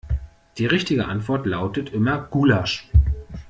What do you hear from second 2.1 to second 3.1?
Gulasch.